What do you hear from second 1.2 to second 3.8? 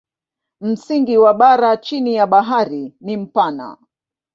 bara chini ya bahari ni mpana.